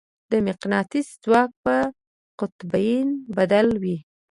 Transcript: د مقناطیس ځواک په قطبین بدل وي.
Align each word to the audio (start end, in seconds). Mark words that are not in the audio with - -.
د 0.31 0.33
مقناطیس 0.47 1.07
ځواک 1.23 1.51
په 1.63 1.75
قطبین 2.39 3.07
بدل 3.35 3.67
وي. 3.81 3.97